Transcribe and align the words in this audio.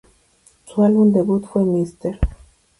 Su 0.65 0.81
álbum 0.81 1.13
debut 1.13 1.45
fue 1.45 1.63
Mr. 1.63 2.17